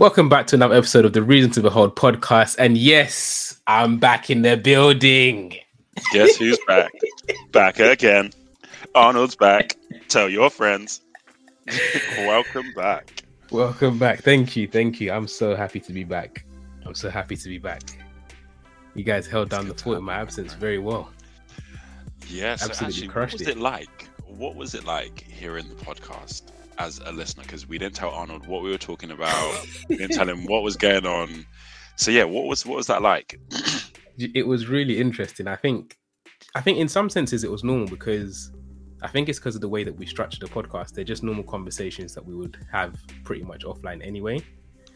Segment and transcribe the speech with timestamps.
[0.00, 2.56] Welcome back to another episode of the Reason to Behold podcast.
[2.58, 5.54] And yes, I'm back in the building.
[6.14, 6.90] Guess who's back?
[7.52, 8.32] back again.
[8.94, 9.76] Arnold's back.
[10.08, 11.02] Tell your friends.
[12.16, 13.24] Welcome back.
[13.50, 14.22] Welcome back.
[14.22, 14.66] Thank you.
[14.66, 15.12] Thank you.
[15.12, 16.46] I'm so happy to be back.
[16.86, 17.82] I'm so happy to be back.
[18.94, 21.10] You guys held down the fort in my absence very well.
[22.26, 23.48] Yes, Absolutely actually, what was it.
[23.48, 24.08] it like?
[24.26, 26.44] What was it like here in the podcast?
[26.80, 29.66] As a listener because we didn't tell Arnold what we were talking about.
[29.88, 31.44] we didn't tell him what was going on.
[31.96, 33.38] So yeah, what was what was that like?
[34.18, 35.46] it was really interesting.
[35.46, 35.98] I think
[36.54, 38.50] I think in some senses it was normal because
[39.02, 40.92] I think it's because of the way that we structured the podcast.
[40.92, 44.42] They're just normal conversations that we would have pretty much offline anyway.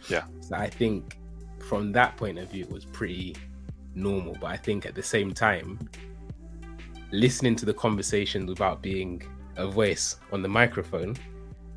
[0.09, 0.25] Yeah.
[0.41, 1.19] So I think
[1.69, 3.37] from that point of view, it was pretty
[3.95, 4.37] normal.
[4.41, 5.79] But I think at the same time,
[7.13, 9.23] listening to the conversations without being
[9.57, 11.15] a voice on the microphone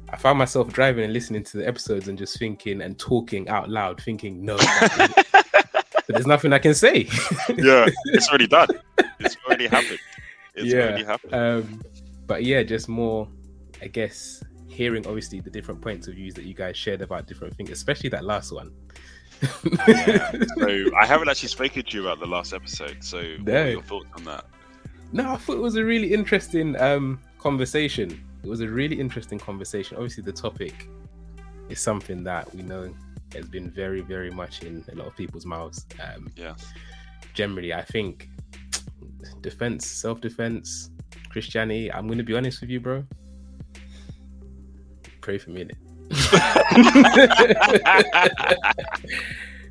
[0.09, 3.69] I found myself driving and listening to the episodes and just thinking and talking out
[3.69, 4.58] loud, thinking, no,
[4.97, 6.99] but there's nothing I can say.
[7.58, 8.69] yeah, it's already done.
[9.19, 9.99] It's already happened.
[10.55, 10.80] It's yeah.
[10.80, 11.33] already happened.
[11.33, 11.81] Um,
[12.25, 13.27] but yeah, just more,
[13.81, 17.55] I guess, hearing obviously the different points of views that you guys shared about different
[17.55, 18.71] things, especially that last one.
[19.88, 20.31] yeah.
[20.58, 23.03] So I haven't actually spoken to you about the last episode.
[23.03, 23.36] So no.
[23.38, 24.45] what are your thoughts on that?
[25.11, 29.37] No, I thought it was a really interesting um, conversation it was a really interesting
[29.37, 29.97] conversation.
[29.97, 30.87] Obviously, the topic
[31.67, 32.93] is something that we know
[33.33, 35.85] has been very, very much in a lot of people's mouths.
[36.01, 36.55] Um, yeah.
[37.33, 38.29] Generally, I think
[39.41, 40.91] defense, self defense,
[41.29, 41.91] Christianity.
[41.91, 43.03] I'm going to be honest with you, bro.
[45.19, 45.63] Pray for me.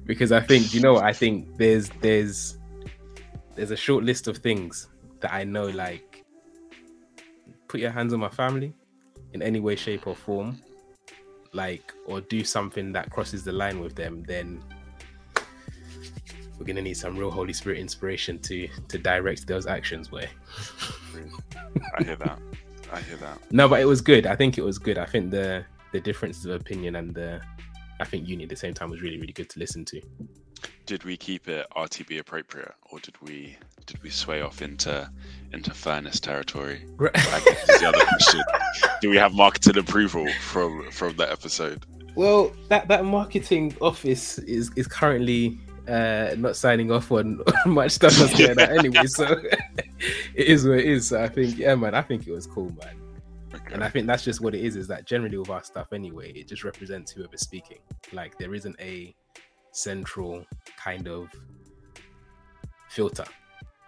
[0.04, 2.58] because I think you know I think there's there's
[3.54, 4.88] there's a short list of things
[5.20, 6.05] that I know like
[7.76, 8.72] put your hands on my family
[9.34, 10.58] in any way, shape, or form,
[11.52, 14.64] like, or do something that crosses the line with them, then
[16.58, 20.10] we're gonna need some real Holy Spirit inspiration to to direct those actions.
[20.10, 20.26] Way.
[21.98, 22.38] I hear that.
[22.90, 23.38] I hear that.
[23.50, 24.26] No, but it was good.
[24.26, 24.96] I think it was good.
[24.96, 27.42] I think the the differences of opinion and the
[28.00, 30.00] I think uni at the same time was really really good to listen to
[30.86, 35.08] did we keep it RTB appropriate, or did we did we sway off into
[35.52, 36.84] into fairness territory?
[36.96, 37.12] Right.
[37.12, 38.42] the other question.
[39.00, 41.84] Do we have marketing approval from from that episode?
[42.14, 45.58] Well, that that marketing office is is currently
[45.88, 49.06] uh, not signing off on, on much stuff that's going on anyway.
[49.06, 49.24] So
[50.34, 51.08] it is what it is.
[51.08, 52.96] So I think, yeah, man, I think it was cool, man.
[53.54, 53.74] Okay.
[53.74, 54.76] And I think that's just what it is.
[54.76, 57.78] Is that generally with our stuff anyway, it just represents whoever's speaking.
[58.12, 59.14] Like there isn't a
[59.76, 60.44] central
[60.76, 61.28] kind of
[62.88, 63.24] filter.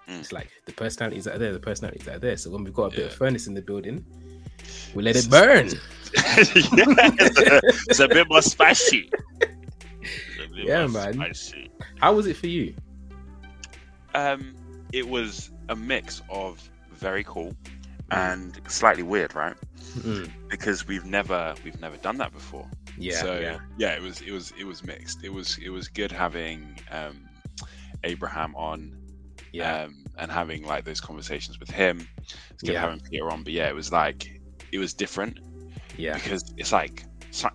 [0.08, 0.20] Mm.
[0.20, 2.36] It's like the personalities are there, the personalities are there.
[2.36, 4.04] So when we've got a bit of furnace in the building,
[4.94, 5.68] we let it burn.
[5.68, 5.80] yeah,
[7.88, 9.10] it's, a, bit more spicy.
[10.54, 11.14] Yeah, more man.
[11.14, 11.70] Spicy.
[12.00, 12.74] How was it for you?
[14.14, 14.54] Um,
[14.92, 17.54] it was a mix of very cool
[18.10, 19.54] and slightly weird, right?
[19.98, 20.30] Mm.
[20.48, 22.66] Because we've never we've never done that before.
[22.98, 23.20] Yeah.
[23.20, 23.58] So yeah.
[23.78, 25.24] yeah, it was it was it was mixed.
[25.24, 27.28] It was it was good having um,
[28.04, 28.94] Abraham on.
[29.52, 29.84] Yeah.
[29.84, 32.06] Um, and having like those conversations with him.
[32.50, 32.80] It's good yeah.
[32.80, 34.40] having Peter on, but yeah, it was like
[34.72, 35.38] it was different.
[35.96, 36.14] Yeah.
[36.14, 37.04] Because it's like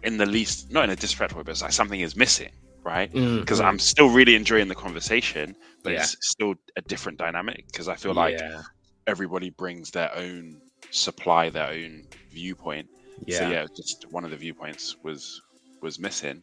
[0.03, 2.51] in the least, not in a disrespectful way, but it's like something is missing,
[2.83, 3.11] right?
[3.11, 3.67] Because mm-hmm.
[3.67, 5.99] I'm still really enjoying the conversation, but yeah.
[5.99, 7.67] it's still a different dynamic.
[7.67, 8.39] Because I feel like
[9.07, 10.61] everybody brings their own
[10.91, 12.87] supply, their own viewpoint,
[13.25, 13.40] yeah.
[13.40, 15.41] So yeah, just one of the viewpoints was
[15.81, 16.41] was missing.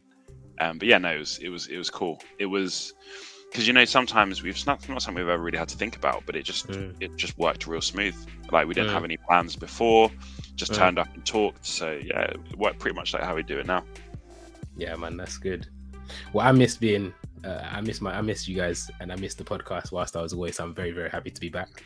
[0.60, 2.22] Um, but yeah, no, it was it was it was cool.
[2.38, 2.92] It was
[3.50, 6.24] because you know sometimes we've not not something we've ever really had to think about,
[6.26, 6.94] but it just mm.
[7.00, 8.14] it just worked real smooth.
[8.50, 8.94] Like we didn't mm.
[8.94, 10.10] have any plans before,
[10.54, 10.76] just mm.
[10.76, 11.66] turned up and talked.
[11.66, 13.84] So yeah, it worked pretty much like how we do it now.
[14.76, 15.66] Yeah, man, that's good.
[16.32, 17.12] Well, I miss being,
[17.44, 20.22] uh, I miss my, I miss you guys, and I miss the podcast whilst I
[20.22, 20.52] was away.
[20.52, 21.68] So I'm very, very happy to be back.
[21.74, 21.84] back.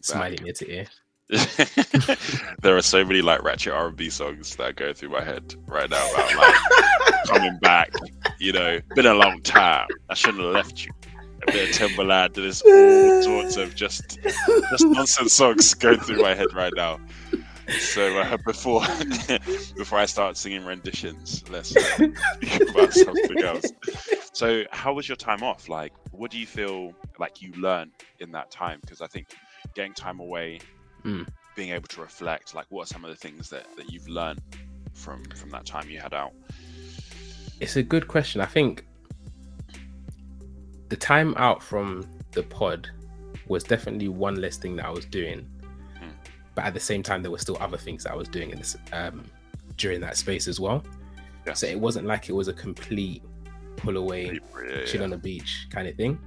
[0.00, 0.86] Smiling ear to ear.
[2.62, 6.12] there are so many like ratchet R&B songs that go through my head right now
[6.12, 7.92] about like coming back.
[8.38, 9.88] You know, been a long time.
[10.10, 10.92] I shouldn't have left you.
[11.44, 12.34] A bit of Timbaland.
[12.34, 17.00] There's all sorts of just just nonsense songs going through my head right now.
[17.78, 18.82] So uh, before
[19.76, 23.72] before I start singing renditions, let's uh, speak about something else.
[24.32, 25.68] So, how was your time off?
[25.68, 28.80] Like, what do you feel like you learned in that time?
[28.80, 29.28] Because I think
[29.74, 30.58] getting time away
[31.04, 31.26] mm.
[31.56, 34.40] being able to reflect like what are some of the things that, that you've learned
[34.94, 36.32] from from that time you had out
[37.60, 38.84] it's a good question i think
[40.88, 42.88] the time out from the pod
[43.46, 45.48] was definitely one less thing that i was doing
[45.96, 46.10] mm.
[46.54, 48.58] but at the same time there were still other things that i was doing in
[48.58, 49.24] this um,
[49.76, 50.84] during that space as well.
[51.54, 53.22] So it wasn't like it was a complete
[53.76, 54.38] pull away,
[54.68, 55.04] yeah, chill yeah.
[55.04, 56.18] on the beach kind of thing.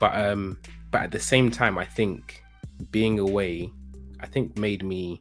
[0.00, 0.58] But um,
[0.90, 2.42] but at the same time, I think
[2.90, 3.70] being away,
[4.20, 5.20] I think made me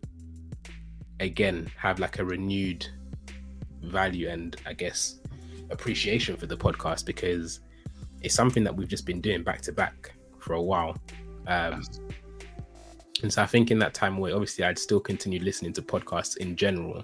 [1.20, 2.86] again have like a renewed
[3.82, 5.20] value and I guess
[5.70, 7.60] appreciation for the podcast because
[8.22, 10.98] it's something that we've just been doing back to back for a while.
[11.48, 11.84] Um,
[13.24, 16.38] and so I think in that time away, obviously I'd still continue listening to podcasts
[16.38, 17.04] in general.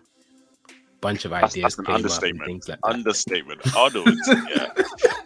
[1.03, 2.45] Bunch of That's- ideas that's an came up and understatement.
[2.47, 2.89] things like that.
[2.93, 3.75] Understatement.
[3.77, 4.71] Arnold, yeah.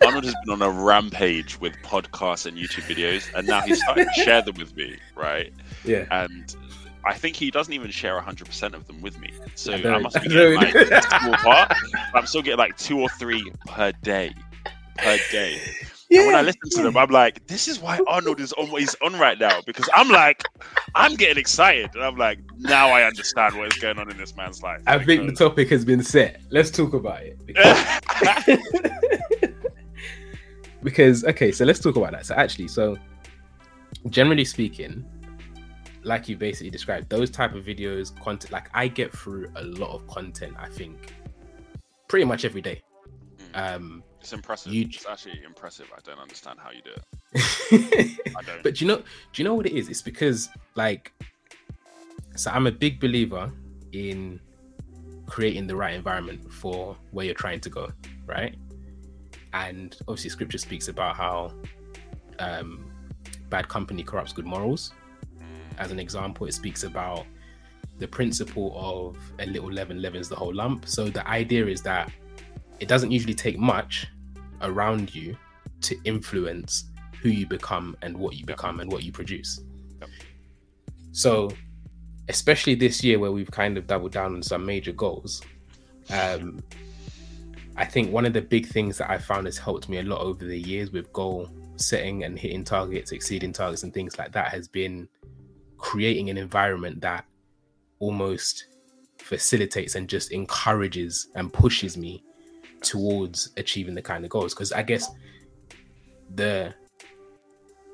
[0.05, 4.05] Arnold has been on a rampage with podcasts and YouTube videos, and now he's starting
[4.05, 5.53] to share them with me, right?
[5.85, 6.05] yeah.
[6.11, 6.55] And
[7.05, 9.31] I think he doesn't even share 100% of them with me.
[9.55, 11.71] So I I, must be I getting like a small part.
[12.13, 14.33] I'm still getting like two or three per day.
[14.97, 15.61] Per day.
[16.09, 18.81] And when I listen to them, I'm like, this is why Arnold is on what
[18.81, 19.61] he's on right now.
[19.65, 20.43] Because I'm like,
[20.95, 21.89] I'm getting excited.
[21.95, 24.81] And I'm like, now I understand what is going on in this man's life.
[24.87, 26.41] I think the topic has been set.
[26.49, 27.37] Let's talk about it.
[28.17, 28.59] Because,
[30.83, 32.25] because okay, so let's talk about that.
[32.25, 32.97] So actually, so
[34.09, 35.05] generally speaking,
[36.03, 39.93] like you basically described, those type of videos, content like I get through a lot
[39.93, 41.13] of content, I think,
[42.07, 42.81] pretty much every day.
[43.53, 44.73] Um It's impressive.
[44.73, 45.87] You- It's actually impressive.
[45.95, 48.19] I don't understand how you do it.
[48.35, 48.63] I don't.
[48.63, 49.03] but do you know do
[49.35, 49.89] you know what it is?
[49.89, 51.11] It's because like
[52.35, 53.51] so I'm a big believer
[53.93, 54.39] in
[55.27, 57.91] creating the right environment for where you're trying to go,
[58.25, 58.55] right?
[59.53, 61.51] And obviously scripture speaks about how
[62.39, 62.85] um
[63.49, 64.93] bad company corrupts good morals.
[65.77, 67.25] As an example, it speaks about
[67.99, 70.87] the principle of a little leaven leavens the whole lump.
[70.87, 72.11] So the idea is that
[72.79, 74.07] it doesn't usually take much
[74.61, 75.35] around you
[75.81, 76.85] to influence
[77.21, 79.61] who you become and what you become and what you produce.
[80.01, 80.09] Yep.
[81.11, 81.51] So,
[82.29, 85.41] especially this year where we've kind of doubled down on some major goals,
[86.09, 86.61] um,
[87.75, 90.21] I think one of the big things that I found has helped me a lot
[90.21, 94.49] over the years with goal setting and hitting targets, exceeding targets, and things like that
[94.49, 95.07] has been
[95.77, 97.23] creating an environment that
[97.99, 98.67] almost
[99.19, 102.23] facilitates and just encourages and pushes me
[102.81, 104.53] towards achieving the kind of goals.
[104.53, 105.09] Because i guess
[106.35, 106.73] the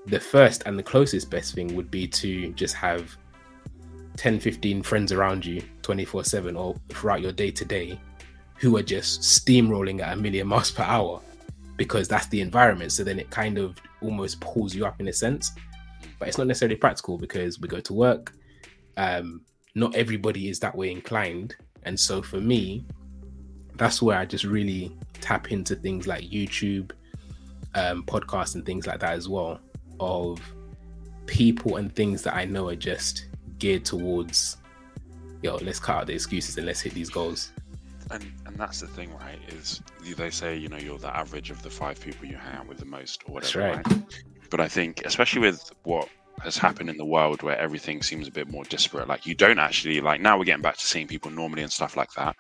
[0.07, 3.15] the first and the closest best thing would be to just have
[4.17, 7.99] 10 15 friends around you 24 7 or throughout your day to day
[8.59, 11.21] who are just steamrolling at a million miles per hour
[11.75, 12.91] because that's the environment.
[12.91, 15.51] So then it kind of almost pulls you up in a sense
[16.19, 18.33] but it's not necessarily practical because we go to work.
[18.97, 19.41] Um
[19.75, 21.55] not everybody is that way inclined.
[21.83, 22.85] And so for me
[23.75, 26.91] that's where i just really tap into things like youtube
[27.75, 29.59] um podcasts and things like that as well
[29.99, 30.39] of
[31.25, 33.27] people and things that i know are just
[33.57, 34.57] geared towards
[35.41, 37.51] yo let's cut out the excuses and let's hit these goals
[38.11, 39.39] and and that's the thing, right?
[39.49, 39.81] Is
[40.15, 42.77] they say you know you're the average of the five people you hang out with
[42.77, 43.81] the most, or That's whatever.
[43.89, 44.23] right.
[44.49, 46.07] But I think, especially with what
[46.41, 49.59] has happened in the world, where everything seems a bit more disparate, like you don't
[49.59, 52.35] actually like now we're getting back to seeing people normally and stuff like that,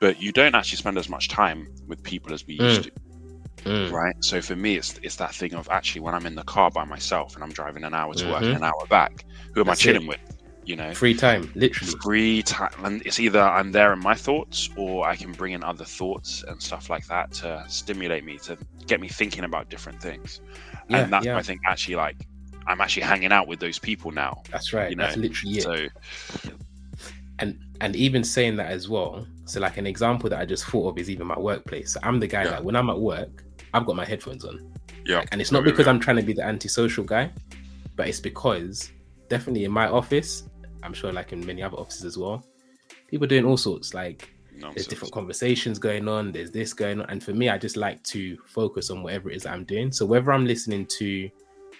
[0.00, 2.84] but you don't actually spend as much time with people as we used Mm.
[2.84, 2.90] to,
[3.66, 4.14] Mm, right?
[4.22, 6.84] So for me, it's it's that thing of actually when I'm in the car by
[6.84, 8.48] myself and I'm driving an hour to work Mhm.
[8.48, 9.12] and an hour back,
[9.54, 10.06] who am That's I chilling it.
[10.06, 10.20] with?
[10.64, 14.68] You know, free time literally free time and it's either i'm there in my thoughts
[14.76, 18.56] or i can bring in other thoughts and stuff like that to stimulate me to
[18.88, 20.40] get me thinking about different things
[20.88, 22.16] yeah and that's yeah i think actually like
[22.66, 24.90] i'm actually hanging out with those people now that's right.
[24.90, 25.62] you that's know, literally it.
[25.62, 26.50] So
[27.38, 30.88] and and even saying that as well so like an example that i just thought
[30.88, 31.92] of is even my workplace.
[31.92, 32.50] So i'm the guy Yeah.
[32.50, 33.44] that when i'm at work
[33.74, 34.72] i've got my headphones on.
[35.04, 35.22] Yeah.
[35.32, 35.92] And it's not Yeah, because yeah.
[35.92, 37.30] i'm trying to be the antisocial guy
[37.94, 38.90] but it's because
[39.28, 40.44] definitely in my office
[40.82, 42.44] i'm sure like in many other offices as well
[43.08, 44.30] people doing all sorts like
[44.74, 47.10] there's different conversations going on there's this going on.
[47.10, 49.92] And for me i just like to focus on whatever it is i'm doing.
[49.92, 51.28] So whether i'm listening to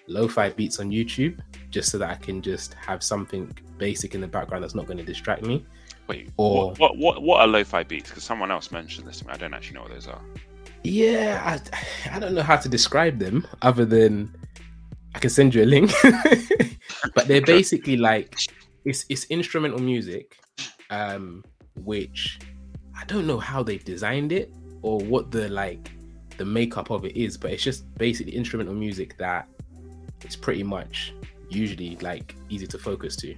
[0.09, 4.27] lo-fi beats on youtube just so that i can just have something basic in the
[4.27, 5.65] background that's not going to distract me.
[6.09, 8.11] Wait or- what, what what are lo-fi beats?
[8.11, 9.33] Because someone else mentioned this to me.
[9.33, 10.21] I don't actually know what those are.
[10.85, 14.35] Yeah I, I don't know how to describe them other than
[15.15, 15.91] i can send you a link.
[17.15, 18.37] But they're basically like
[18.85, 20.39] it's it's instrumental music
[20.91, 21.45] um
[21.85, 22.39] which
[22.97, 25.91] i don't know how they've designed it or what the like
[26.39, 29.49] the makeup of it is but it's just basically instrumental music that
[30.23, 31.15] it's pretty much
[31.49, 33.35] usually like easy to focus to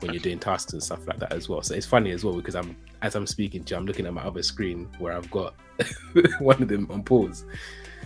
[0.00, 2.34] when you're doing tasks and stuff like that as well so it's funny as well
[2.34, 5.30] because i'm as i'm speaking to you i'm looking at my other screen where i've
[5.30, 5.54] got
[6.38, 7.44] one of them on pause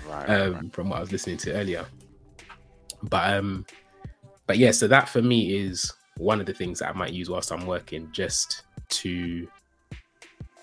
[0.08, 0.72] right, um, right.
[0.72, 1.86] from what I was listening to earlier.
[3.04, 3.66] But um,
[4.46, 7.30] but yeah, so that for me is one of the things that I might use
[7.30, 9.48] whilst I'm working, just to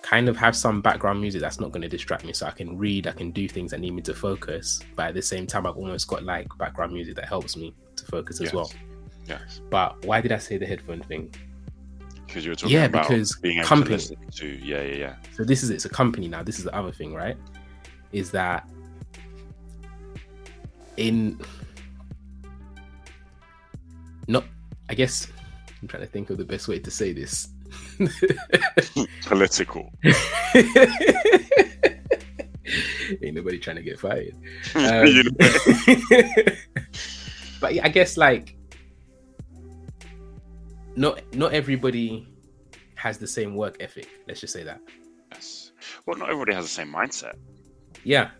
[0.06, 2.78] kind of have some background music that's not going to distract me so i can
[2.78, 5.66] read i can do things that need me to focus but at the same time
[5.66, 8.54] i've almost got like background music that helps me to focus as Yes.
[8.54, 8.72] well
[9.28, 9.62] Yes.
[9.72, 11.34] but why did i say the headphone thing
[12.28, 13.98] Because you were talking Yeah, about because being able company.
[13.98, 15.16] to listen to yeah, yeah, yeah.
[15.36, 17.38] so this is it's a company now this is the other thing right
[18.12, 18.70] is that
[20.98, 21.40] in
[24.28, 24.44] not
[24.88, 25.28] i guess
[25.82, 27.48] i'm trying to think of the best way to say this
[29.26, 29.92] Political.
[33.22, 34.34] ain't nobody trying to get fired
[34.76, 35.06] Um,
[37.62, 38.56] but yeah, I guess like
[40.96, 42.28] not not everybody
[42.96, 44.10] has the same work ethic.
[44.28, 44.82] Let's just say that.
[45.32, 45.72] Yes.
[46.06, 47.36] Well, not everybody has the same mindset.
[48.04, 48.32] Yeah,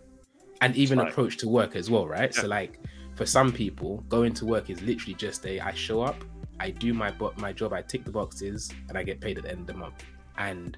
[0.60, 2.34] and even approach to work as well, right?
[2.34, 2.42] Yeah.
[2.42, 2.80] So like
[3.14, 6.16] for some people, going to work is literally just a I show up,
[6.60, 9.50] I do my my job, I tick the boxes, and I get paid at the
[9.50, 10.04] end of the month,
[10.38, 10.76] and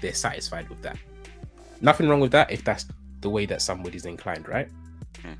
[0.00, 0.96] they're satisfied with that.
[1.80, 2.86] Nothing wrong with that if that's
[3.20, 4.68] the way that somebody's inclined, right?
[5.22, 5.32] Hmm.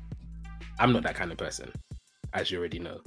[0.79, 1.71] I'm not that kind of person,
[2.33, 3.01] as you already know.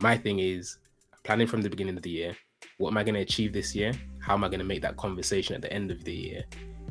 [0.00, 0.78] My thing is
[1.24, 2.36] planning from the beginning of the year.
[2.78, 3.92] What am I going to achieve this year?
[4.20, 6.44] How am I going to make that conversation at the end of the year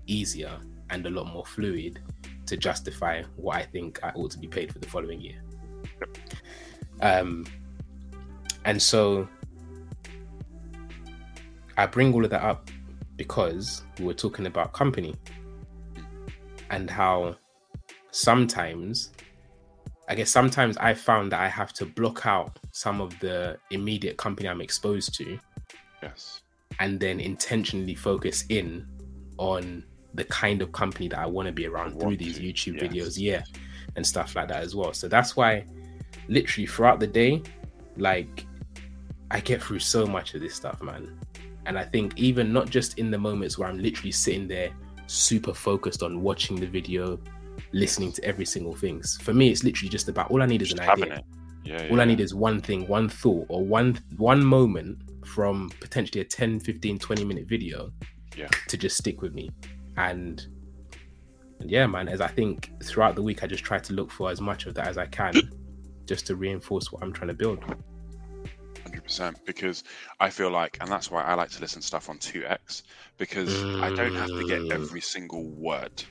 [0.08, 0.58] easier
[0.90, 2.00] and a lot more fluid
[2.46, 5.42] to justify what I think I ought to be paid for the following year?
[7.02, 7.46] Um,
[8.66, 9.28] and so
[11.78, 12.70] I bring all of that up
[13.16, 15.16] because we were talking about company
[16.70, 17.36] and how
[18.12, 19.12] sometimes
[20.10, 24.18] I guess sometimes I found that I have to block out some of the immediate
[24.18, 25.40] company I'm exposed to
[26.02, 26.42] Yes.
[26.80, 28.86] and then intentionally focus in
[29.38, 32.84] on the kind of company that I want to be around through these YouTube yes.
[32.84, 33.44] videos, yeah,
[33.96, 34.94] and stuff like that as well.
[34.94, 35.66] So that's why,
[36.28, 37.42] literally throughout the day,
[37.98, 38.46] like
[39.34, 41.20] I get through so much of this stuff, man.
[41.66, 44.70] And I think even not just in the moments where I'm literally sitting there
[45.08, 47.20] super focused on watching the video,
[47.72, 49.02] listening to every single thing.
[49.22, 51.24] For me, it's literally just about all I need is Just an idea.
[51.66, 51.88] Yeah.
[51.90, 56.20] all yeah, i need is one thing one thought or one one moment from potentially
[56.20, 57.90] a 10 15 20 minute video
[58.36, 58.50] Yeah.
[58.68, 59.50] to just stick with me
[59.96, 60.46] and,
[61.62, 64.30] and yeah man as i think throughout the week i just try to look for
[64.30, 65.36] as much of that as i can
[66.06, 67.64] just to reinforce what i'm trying to build
[69.04, 69.84] Hundred percent, because
[70.20, 72.84] I feel like, and that's why I like to listen to stuff on two X,
[73.18, 74.72] because I don't have to get Mm.
[74.72, 76.04] every single word.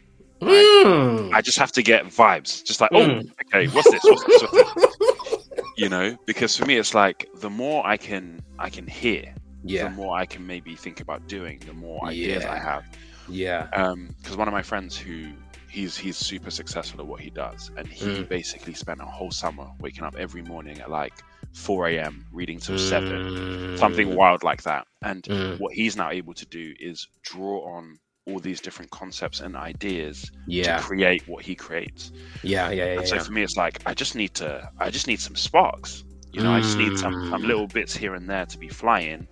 [0.43, 1.33] Mm.
[1.33, 3.23] I just have to get vibes, just like, Mm.
[3.27, 4.03] oh, okay, what's this?
[4.11, 4.43] What's this?
[4.43, 4.97] What's this?
[5.79, 9.35] You know, because for me, it's like the more I can, I can hear,
[9.65, 12.83] the more I can maybe think about doing, the more ideas I have.
[13.29, 15.33] yeah Um, because one of my friends who
[15.71, 18.29] he's he's super successful at what he does, and he Mm.
[18.29, 21.15] basically spent a whole summer waking up every morning at like
[21.55, 22.25] 4 a.m.
[22.33, 24.15] reading till seven, something Mm.
[24.17, 24.87] wild like that.
[25.03, 25.59] And Mm.
[25.61, 30.31] what he's now able to do is draw on all these different concepts and ideas
[30.47, 32.13] yeah to create what he creates.
[32.45, 33.23] yeah yeah yeah, and so yeah.
[33.23, 36.05] for me, it's like I just need to, I just need some sparks.
[36.33, 37.47] You know, I just need some some Mm.
[37.47, 39.27] little bits here and there to be flying,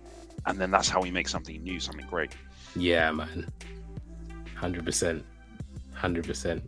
[0.45, 2.31] and then that's how we make something new, something great.
[2.75, 3.47] Yeah, man.
[4.61, 5.23] 100%.
[5.95, 6.61] 100%.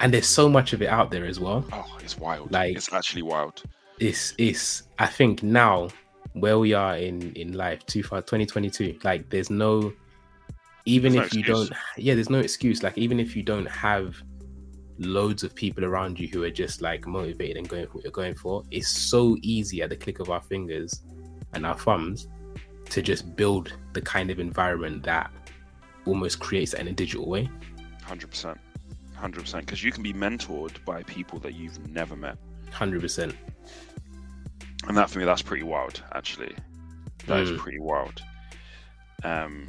[0.00, 1.64] And there's so much of it out there as well.
[1.72, 2.52] Oh, it's wild.
[2.52, 3.62] Like- it's actually wild.
[3.98, 5.88] It's it's I think now
[6.34, 9.92] where we are in in life 2022 like there's no
[10.84, 11.68] even There's no if you excuse.
[11.68, 12.82] don't yeah there's no excuse.
[12.82, 14.16] Like even if you don't have
[14.98, 18.10] loads of people around you who are just like motivated and going for what you're
[18.12, 21.02] going for it's so easy at the click of our fingers
[21.52, 22.28] and our thumbs
[22.90, 25.30] to just build the kind of environment that
[26.06, 27.48] almost creates that in a digital way.
[28.04, 28.58] Hundred percent,
[29.14, 29.66] hundred percent.
[29.66, 32.36] Because you can be mentored by people that you've never met,
[32.70, 33.34] 100%
[34.88, 36.02] and that for me, that's pretty wild.
[36.12, 36.54] Actually,
[37.26, 37.58] that is Mm.
[37.58, 38.22] pretty wild.
[39.24, 39.68] Um,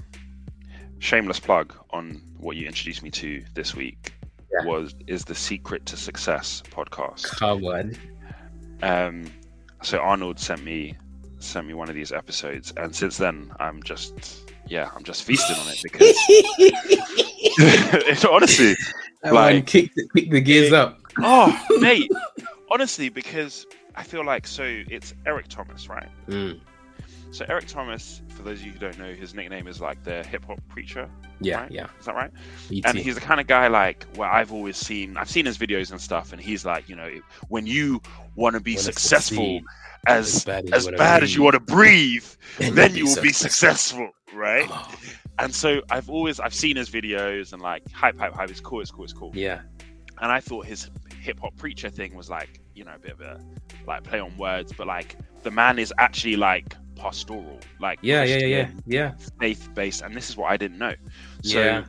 [0.99, 4.13] shameless plug on what you introduced me to this week
[4.51, 4.65] Yeah.
[4.67, 7.23] was is the Secret to Success podcast.
[7.37, 7.95] come on
[8.83, 9.25] Um,
[9.83, 10.95] so Arnold sent me
[11.39, 15.55] sent me one of these episodes, and since then I'm just yeah, I'm just feasting
[15.55, 16.13] on it because
[18.07, 18.75] it's honestly
[19.23, 22.11] That Like- kick the, kick the gears up Oh, mate.
[22.69, 23.65] Honestly, because
[23.97, 26.07] I feel like so it's Eric Thomas, right?
[26.29, 26.59] Mm,
[27.31, 30.23] So Eric Thomas, for those of you who don't know, his nickname is like the
[30.23, 31.09] hip hop preacher.
[31.41, 31.71] yeah Right?
[31.71, 32.31] yeah Is that right?
[32.71, 32.85] ET.
[32.85, 35.91] And he's the kind of guy like where I've always seen I've seen his videos
[35.91, 37.11] and stuff, and he's like, you know,
[37.49, 38.01] when you
[38.35, 39.61] want to be Wanna successful
[40.07, 42.25] as bad as wanna bad as you want to breathe,
[42.59, 44.69] then you'll you will be successful, right?
[45.39, 48.49] And so I've always I've seen his videos and like hype, hype, hype.
[48.49, 49.31] It's cool, it's cool, it's cool.
[49.35, 49.61] Yeah,
[50.21, 50.89] and I thought his
[51.19, 53.39] hip hop preacher thing was like, you know, a bit of a
[53.87, 58.37] like play on words, but like the man is actually like pastoral, like Yeah, yeah,
[58.37, 59.11] yeah, yeah, yeah.
[59.39, 60.93] faith based, and this is what I didn't know.
[61.43, 61.85] So, Yeah.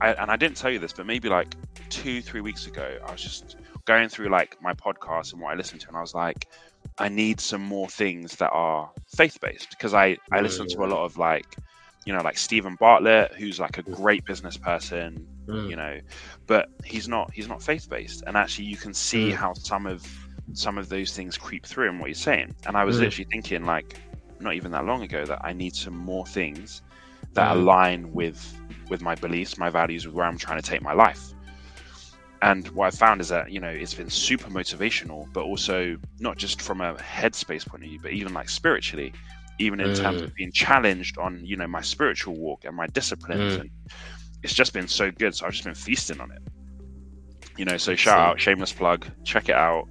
[0.00, 1.54] I, and I didn't tell you this, but maybe like
[1.90, 3.56] two, three weeks ago, I was just
[3.86, 6.46] going through like my podcast and what I listened to, and I was like,
[6.98, 10.86] I need some more things that are faith based because I I listen to a
[10.86, 11.56] lot of like,
[12.06, 15.68] you know, like Steven Bartlett, who's like a great business person, Mm.
[15.68, 15.98] you know,
[16.46, 19.34] but he's not he's not faith based, and actually you can see Mm.
[19.34, 20.06] how some of
[20.54, 23.00] some of those things creep through in what you're saying, and I was Mm.
[23.00, 24.00] literally thinking like,
[24.40, 26.82] not even that long ago, that I need some more things
[27.34, 27.52] that Mm.
[27.52, 28.56] align with
[28.88, 31.32] with my beliefs, my values, with where I'm trying to take my life.
[32.42, 36.38] And what I found is that you know it's been super motivational, but also not
[36.38, 39.12] just from a headspace point of view, but even like spiritually,
[39.58, 40.24] even in terms Mm.
[40.24, 43.56] of being challenged on you know my spiritual walk and my disciplines.
[43.56, 43.60] Mm.
[43.60, 43.70] And
[44.42, 45.34] it's just been so good.
[45.34, 46.42] So I've just been feasting on it.
[47.58, 49.84] You know, so shout out, shameless plug, check it out.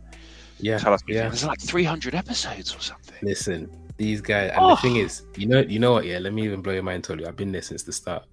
[0.59, 0.77] Yeah.
[0.77, 1.23] Tell us, yeah.
[1.29, 3.15] there's like 300 episodes or something.
[3.21, 4.69] Listen, these guys, and Oh.
[4.71, 6.05] the thing is, you know, you know what?
[6.05, 7.03] Yeah, let me even blow your mind.
[7.03, 8.23] Totally, I've been there since the start.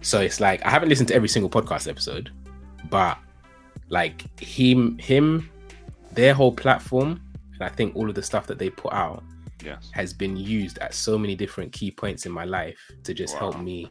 [0.00, 2.30] So it's like I haven't listened to every single podcast episode,
[2.90, 3.18] but
[3.94, 5.48] like him, him,
[6.12, 7.20] their whole platform,
[7.54, 9.22] and I think all of the stuff that they put out
[9.64, 9.88] yes.
[9.92, 13.56] has been used at so many different key points in my life to just help
[13.60, 13.88] me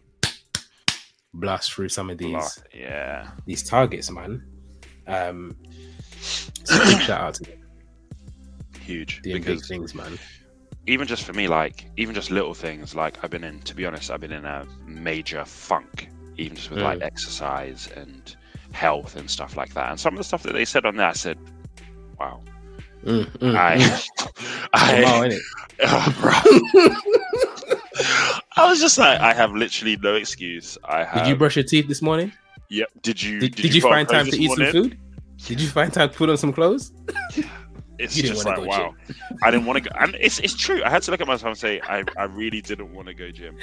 [1.36, 2.62] blast through some of these.
[2.74, 3.30] Yeah.
[3.46, 4.44] these targets, man.
[5.08, 5.56] Um,
[6.20, 7.60] so big shout out to them
[8.82, 9.22] Huge.
[9.22, 10.20] doing big things, man.
[10.86, 13.62] even just for me, like even just little things, like I've been in.
[13.62, 17.06] To be honest, I've been in a major funk, even just with like Mm.
[17.06, 18.36] exercise and
[18.74, 19.92] health and stuff like that.
[19.92, 21.38] And some of the stuff that they said on there, I said,
[22.20, 22.42] "Wow."
[23.06, 24.70] Mm, mm, I, mm.
[24.74, 25.40] I?
[25.86, 27.00] Oh.
[28.58, 30.78] I was just like, I have literally no excuse.
[30.86, 31.24] I have.
[31.24, 32.32] Did you brush your teeth this morning?
[32.70, 32.90] Yep.
[33.02, 33.40] Did you?
[33.40, 34.98] Did, did, you, put find time to eat some food?
[35.46, 36.92] Did you find time to put on some clothes?
[38.00, 38.96] It's You just like wow.
[39.44, 40.84] I didn't want to go, and it's it's true.
[40.84, 43.30] I had to look at myself and say, I I really didn't want to go
[43.32, 43.58] gym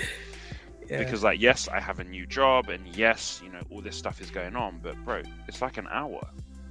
[0.90, 0.98] Yeah.
[0.98, 4.20] because like yes, I have a new job, and yes, you know all this stuff
[4.20, 6.20] is going on, but bro, it's like an hour.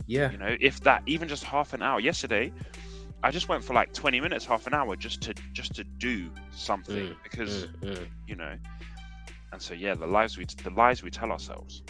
[0.07, 1.99] yeah, You know, if that even just half an hour.
[1.99, 2.51] Yesterday,
[3.23, 6.29] I just went for like twenty minutes, half an hour, just to just to do
[6.51, 8.07] something Mm, because Mm, mm.
[8.27, 8.55] you know.
[9.51, 11.83] And so yeah, the lies we the lies we tell ourselves.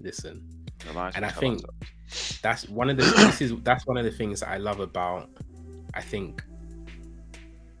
[0.00, 0.42] Listen,
[0.86, 2.40] The lies And we I tell think- ourselves.
[2.42, 5.28] that's one of the this is that's one of the things that I love about
[5.94, 6.42] I think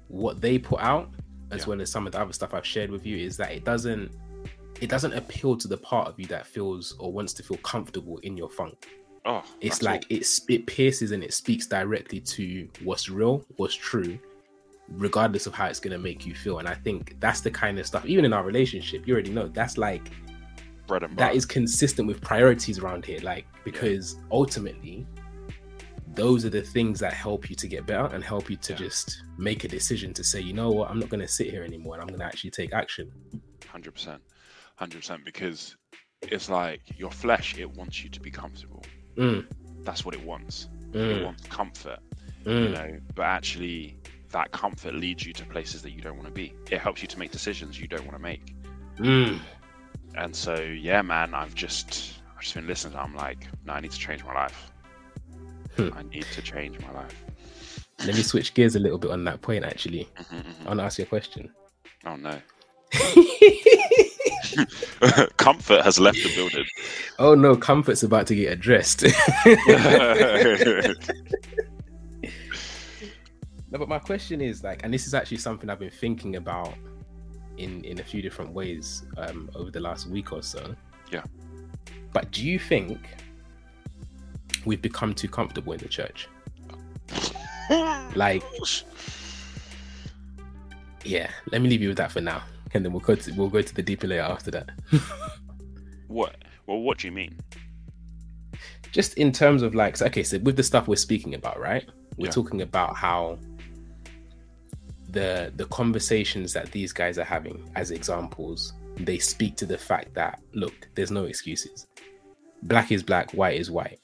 [0.08, 1.10] what they put out
[1.52, 1.68] as Yeah.
[1.68, 4.10] well as some of the other stuff I've shared with you is that it doesn't
[4.80, 8.18] it doesn't appeal to the part of you that feels or wants to feel comfortable
[8.18, 8.88] in your funk.
[9.24, 14.18] Oh, It's like it's it pierces and it speaks directly to what's real, what's true,
[14.88, 16.58] regardless of how it's gonna make you feel.
[16.58, 19.46] And I think that's the kind of stuff, even in our relationship, you already know
[19.46, 20.10] that's like
[20.88, 21.28] bread and butter.
[21.30, 25.06] that is consistent with priorities around here like because ultimately
[26.14, 28.78] those are the things that help you to get better and help you to Yeah.
[28.78, 31.64] just make a decision to say you know what i'm not going to sit here
[31.64, 33.10] anymore and i'm going to actually take action
[33.68, 34.20] Hundred percent,
[34.76, 35.24] hundred percent.
[35.24, 35.76] Because
[36.20, 38.84] it's like your flesh; it wants you to be comfortable.
[39.16, 39.46] Mm,
[39.82, 40.68] That's what it wants.
[40.92, 41.98] It mm, wants comfort,
[42.44, 42.72] you mm.
[42.74, 42.98] know.
[43.14, 43.96] But actually,
[44.30, 46.52] that comfort leads you to places that you don't want to be.
[46.70, 48.54] It helps you to make decisions you don't want to make.
[48.98, 49.38] Mm.
[50.16, 52.92] And so, yeah, man, I've just, I've just been listening.
[52.92, 53.00] To.
[53.00, 54.70] I'm like, no, I need to change my life.
[55.76, 55.88] Hmm.
[55.96, 57.14] I need to change my life.
[58.04, 60.64] let me switch gears a little bit on that point actually Mhm, mhm.
[60.64, 61.50] i want to ask you a question
[62.04, 62.36] Oh no,
[65.36, 66.64] comfort has left the building.
[67.20, 69.04] oh no comfort's about to get addressed
[73.70, 76.74] No, but my question is like, and this is actually something I've been thinking about
[77.56, 80.74] in in a few different ways um, over the last week or so.
[81.10, 81.22] Yeah.
[82.12, 82.98] But do you think
[84.66, 86.28] we've become too comfortable in the church?
[88.14, 88.42] Like,
[91.04, 91.30] yeah.
[91.50, 92.42] Let me leave you with that for now,
[92.74, 94.70] and then we'll go to we'll go to the deeper layer after that.
[96.08, 96.36] what?
[96.66, 97.38] Well, what do you mean?
[98.92, 101.88] Just in terms of like, okay, so with the stuff we're speaking about, right?
[102.18, 102.32] We're Yeah.
[102.32, 103.38] talking about how
[105.08, 110.12] the the conversations that these guys are having as examples they speak to the fact
[110.14, 111.86] that look there's no excuses
[112.64, 114.00] black is black white is white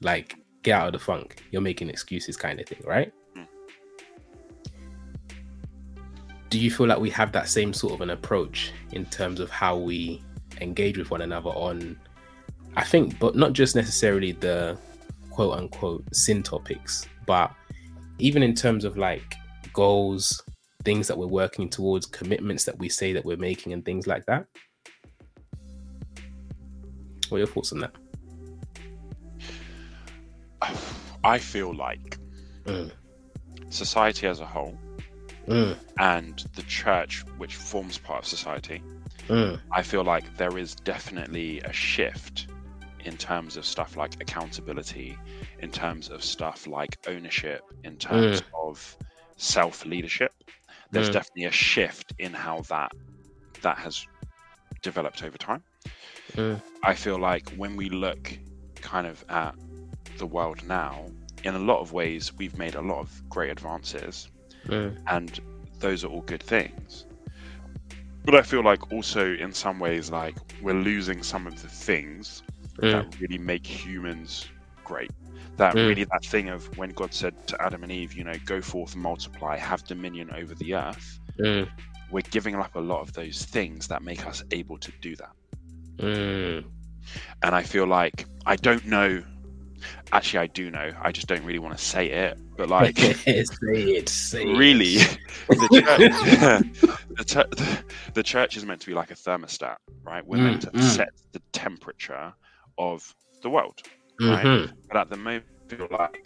[0.00, 3.42] like get out of the funk you're making excuses kind of thing right Hmm.
[6.48, 9.50] do you feel like we have that same sort of an approach in terms of
[9.50, 10.22] how we
[10.60, 11.98] engage with one another on
[12.76, 14.76] i think but not just necessarily the
[15.30, 17.52] quote unquote sin topics but
[18.18, 19.34] even in terms of like
[19.72, 20.42] goals
[20.84, 24.24] things that we're working towards, commitments that we say that we're making, and things like
[24.26, 24.46] that.
[27.28, 27.92] What are your thoughts on that?
[31.24, 32.18] I feel like
[32.66, 32.90] Mm.
[33.70, 34.80] society as a whole
[35.48, 38.84] Mm, and the church, which forms part of society,
[39.28, 42.48] mm, I feel like there is definitely a shift
[43.00, 45.20] in terms of stuff like accountability,
[45.60, 48.96] in terms of stuff like ownership, in terms of
[49.38, 50.32] self leadership.
[50.92, 51.10] There's Mm.
[51.10, 52.92] definitely a shift in how that
[53.62, 54.06] that has
[54.82, 55.64] developed over time.
[56.36, 58.38] mm, I feel like when we look
[58.82, 59.54] kind of at
[60.20, 61.12] the world now,
[61.44, 64.30] in a lot of ways, we've made a lot of great advances,
[64.68, 65.40] mm, and
[65.80, 67.06] those are all good things.
[68.24, 72.42] But I feel like also in some ways, like we're losing some of the things
[72.82, 74.52] mm, that really make humans
[74.84, 75.12] great.
[75.56, 75.88] That Mm.
[75.88, 78.94] really that thing of when God said to Adam and Eve, you know, go forth
[78.94, 81.20] and multiply, have dominion over the earth.
[82.10, 85.34] We're giving up a lot of those things that make us able to do that.
[87.42, 89.22] and I feel like I don't know.
[90.12, 90.92] Actually, I do know.
[91.00, 92.38] I just don't really want to say it.
[92.56, 94.08] But like, say it.
[94.08, 94.58] Say it.
[94.58, 94.96] really,
[95.48, 96.12] the church,
[97.16, 100.26] the, tur- the church is meant to be like a thermostat, right?
[100.26, 100.82] We're meant to Mm, mm.
[100.82, 102.34] set the temperature
[102.78, 103.80] of the world.
[104.26, 104.46] right?
[104.46, 104.70] Mhm.
[104.88, 105.44] But at the moment,
[105.90, 106.24] like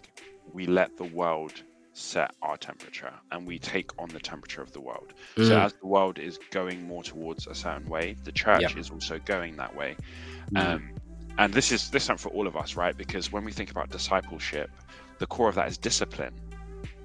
[0.53, 1.53] we let the world
[1.93, 5.13] set our temperature, and we take on the temperature of the world.
[5.41, 8.69] So Mm, as the world is going more towards a certain way, the church Yeah.
[8.77, 9.97] is also going that way.
[10.53, 10.91] mm, Um,
[11.39, 12.97] and this is this is something for all of us, right?
[12.97, 14.71] Because when we think about discipleship,
[15.19, 16.35] the core of that is discipline.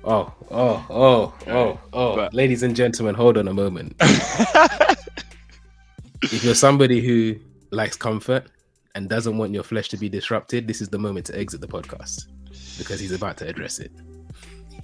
[0.04, 2.16] Oh, oh, oh, oh, oh.
[2.16, 3.96] But- Ladies and gentlemen, hold on a moment.
[6.24, 7.36] if you're somebody who
[7.72, 8.46] likes comfort
[8.96, 11.68] and doesn't want your flesh to be disrupted, this is the moment to exit the
[11.68, 12.28] podcast
[12.78, 13.92] because he's about to address it.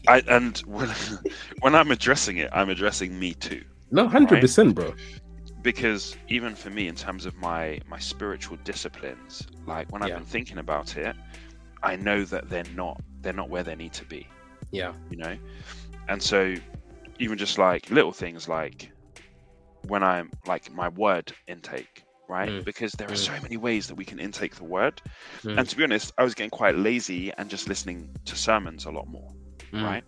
[0.07, 0.89] I, and when,
[1.61, 4.93] when I'm addressing it, I'm addressing me too, No, hundred percent, bro.
[5.65, 10.23] Because even for me, in terms of my my spiritual disciplines, like when I've been
[10.23, 11.13] thinking about it,
[11.83, 14.25] I know that they're not they're not where they need to be.
[14.71, 15.37] Yeah, you know
[16.09, 16.55] and so
[17.19, 18.91] even just like little things like
[19.87, 22.65] when i'm like my word intake right Mm.
[22.65, 23.17] because there are Mm.
[23.17, 25.01] so many ways that we can intake the word
[25.43, 25.59] Mm.
[25.59, 28.91] and to be honest i was getting quite lazy and just listening to sermons a
[28.91, 29.31] lot more
[29.71, 29.83] Mm.
[29.83, 30.03] right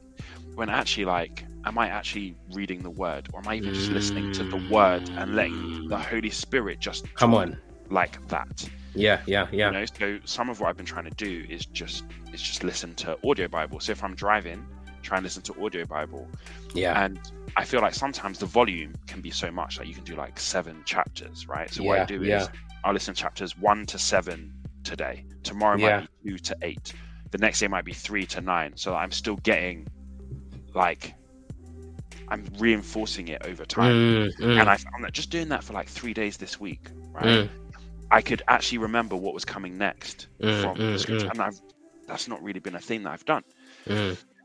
[0.58, 4.32] when actually like am i actually reading the word or am i even just listening
[4.34, 6.02] to the word and letting the mm.
[6.06, 7.58] holy spirit just Come on.
[7.92, 9.68] like that Yeah, yeah, yeah.
[9.68, 12.64] you know so some of what i've been trying to do is just is just
[12.64, 14.66] listen to audio bible so if i'm driving
[15.04, 16.28] try and listen to audio bible
[16.74, 17.04] Yeah.
[17.06, 17.20] and
[17.56, 20.40] i feel like sometimes the volume can be so much like you can do like
[20.40, 22.42] seven chapters right so what i Yeah, do yeah.
[22.42, 22.50] is
[22.84, 26.00] i'll listen to chapters one to seven today tomorrow Yeah.
[26.00, 26.94] might be two to eight
[27.30, 29.86] the next day might be three to nine so i'm still getting
[30.78, 31.16] like
[32.30, 35.74] i'm reinforcing it over time Mm, mm, and i found that just doing that for
[35.74, 37.50] like three days this week right mm,
[38.12, 41.32] I could actually remember what was coming next Mm, from mm, the scripture, mm.
[41.32, 41.60] and I've,
[42.08, 43.44] that's not really been a thing that I've done.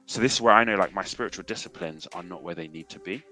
[0.07, 2.88] So this is where I know like my spiritual disciplines are not where they need
[2.90, 3.25] to be,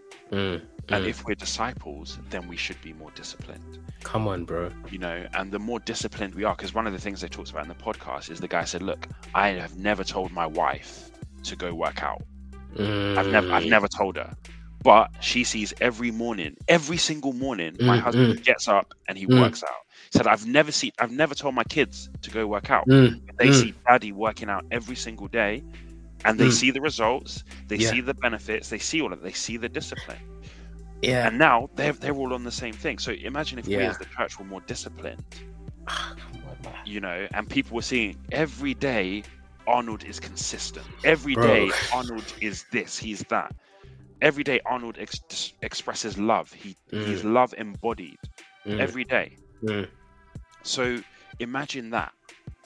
[0.91, 4.71] and if we're disciples, then we should be more disciplined, Come on, bro.
[4.89, 5.27] you know.
[5.35, 7.69] And the more disciplined we are, because one of the things they talked about in
[7.69, 11.11] the podcast is the guy said, "Look, I have never told my wife
[11.45, 12.23] to go work out.
[13.17, 14.35] I've never, I've Mm, never told her."
[14.83, 19.27] But she sees every morning, every single morning, my Mm, husband gets up and he
[19.29, 19.29] Mm.
[19.29, 19.83] works out.
[20.13, 23.51] Said, "I've never seen, I've never told my kids to go work out." mm, they
[23.51, 23.53] Mm.
[23.53, 25.65] see daddy working out every single day
[26.25, 26.61] and they Mm.
[26.61, 27.91] see the results they Yeah.
[27.91, 30.21] see the benefits they see all of it they see the discipline
[31.03, 31.25] yeah.
[31.25, 34.07] and now they're, they're all on the same thing so imagine if we as the
[34.19, 35.25] church were more disciplined
[36.63, 36.75] man.
[36.85, 39.25] you know and people were seeing every day
[39.67, 41.43] arnold is consistent Every Bro.
[41.43, 43.53] day arnold is this he's that
[44.21, 48.19] every day arnold ex- expresses love he he's love embodied
[48.67, 49.89] Mm, every day mm.
[50.63, 51.03] so
[51.39, 52.13] imagine that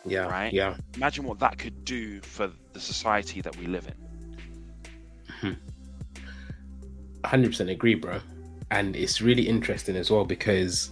[0.07, 0.55] Yeah, Right?
[0.55, 0.77] yeah.
[0.97, 3.95] imagine what that could do for the society that we live in
[7.23, 8.21] 100% agree, bro.
[8.71, 10.91] And it's really interesting as well because,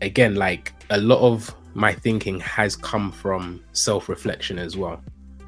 [0.00, 5.00] again, like a lot of my thinking has come from self reflection as well.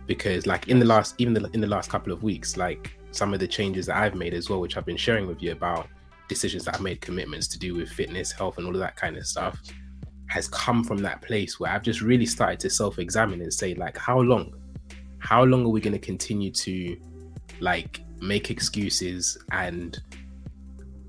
[0.07, 3.35] Because, like, in the last, even the, in the last couple of weeks, like some
[3.35, 5.89] of the changes that I've made as well, which I've been sharing with you about
[6.29, 9.17] decisions that I've made, commitments to do with fitness, health, and all of that kind
[9.17, 9.61] of stuff,
[10.29, 13.75] has come from that place where I've just really started to self examine and say,
[13.75, 14.55] like, how long?
[15.19, 16.97] How long are we going to continue to,
[17.59, 20.01] like, make excuses and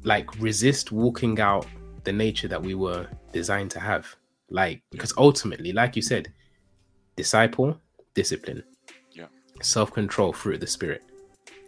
[0.04, 1.68] like resist walking out
[2.06, 4.16] the nature that we were designed to have
[4.52, 6.32] like because ultimately like you said
[7.16, 7.76] disciple
[8.14, 8.62] discipline
[9.14, 9.26] Yeah.
[9.62, 11.02] self-control through the spirit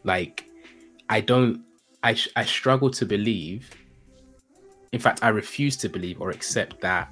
[0.03, 0.45] like
[1.09, 1.61] i don't
[2.05, 3.69] I sh- I struggle to believe.
[4.91, 7.07] In fact, I refuse to believe or accept that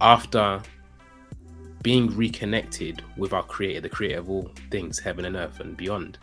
[0.00, 0.62] after
[1.82, 6.18] being reconnected with our creator, the creator of all things, heaven and earth and beyond,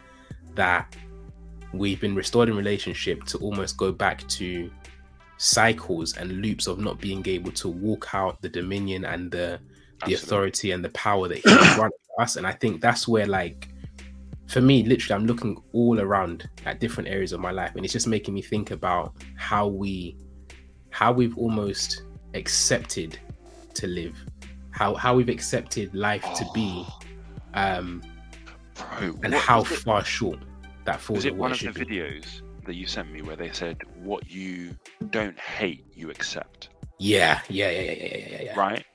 [0.56, 0.96] that
[1.74, 4.72] we've been restored in relationship to almost go back to
[5.41, 9.60] cycles and loops of not being able to walk out the dominion and the
[10.06, 12.36] the authority and the power that he granted us.
[12.36, 13.67] And I think that's where like
[14.47, 17.91] for me, literally I'm looking all around at different areas of my life and it's
[17.91, 20.15] just making me think about how we
[20.91, 22.04] how we've almost
[22.36, 23.17] accepted
[23.73, 24.15] to live,
[24.69, 26.36] how how we've accepted life oh.
[26.36, 26.86] to be
[27.56, 28.04] um
[28.99, 30.39] Bro, and how far short
[30.86, 31.17] that falls.
[31.17, 31.86] Was it one of the be.
[31.86, 34.76] videos that you sent me where they said what you
[35.10, 36.69] don't hate, you accept?
[37.00, 38.60] Yeah, yeah, yeah, yeah, yeah, yeah, yeah.
[38.60, 38.86] Right,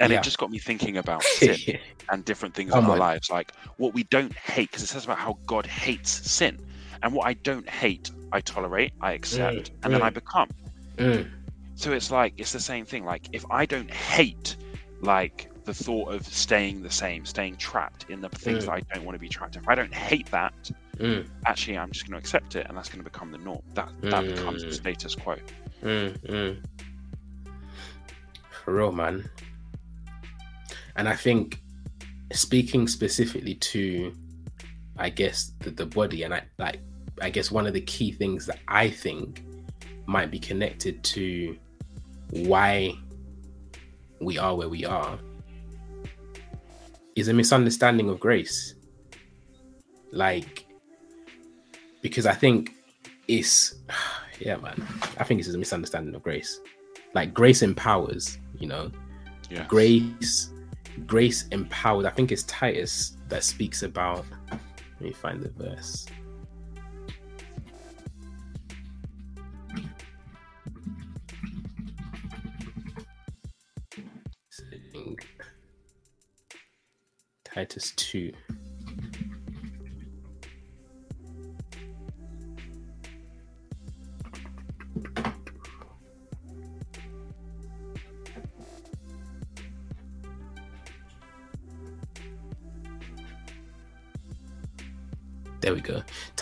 [0.00, 0.18] and yeah.
[0.18, 1.78] it just got me thinking about sin
[2.10, 5.18] and different things in our lives, like what we don't hate, because it says about
[5.18, 6.58] how God hates sin,
[7.02, 9.90] and what I don't hate, I tolerate, I accept, mm, and mm.
[9.90, 10.50] then I become.
[10.96, 11.30] Mm.
[11.76, 13.04] So it's like it's the same thing.
[13.04, 14.56] Like if I don't hate,
[15.00, 18.66] like the thought of staying the same, staying trapped in the things mm.
[18.66, 19.56] that I don't want to be trapped.
[19.56, 21.26] in If I don't hate that, mm.
[21.46, 23.62] actually, I'm just going to accept it, and that's going to become the norm.
[23.74, 24.34] That that mm.
[24.34, 25.36] becomes the status quo.
[25.82, 26.64] Mm, mm.
[28.64, 29.28] For real, man.
[30.96, 31.60] And I think,
[32.32, 34.14] speaking specifically to,
[34.96, 36.80] I guess the, the body, and I like,
[37.20, 39.44] I guess one of the key things that I think
[40.06, 41.56] might be connected to
[42.30, 42.94] why
[44.20, 45.18] we are where we are
[47.16, 48.74] is a misunderstanding of grace.
[50.10, 50.66] Like,
[52.04, 52.74] because I think
[53.28, 53.76] it's,
[54.38, 54.86] yeah, man,
[55.18, 56.60] I think it's a misunderstanding of grace.
[57.14, 58.92] Like, grace empowers, you know,
[59.50, 59.64] yeah.
[59.66, 60.50] grace,
[61.06, 62.04] grace empowers.
[62.04, 66.06] I think it's Titus that speaks about, let me find the verse.
[77.44, 78.32] Titus 2.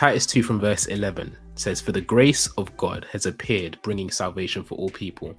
[0.02, 4.64] Titus 2 from verse 11 says, For the grace of God has appeared, bringing salvation
[4.64, 5.32] for all people,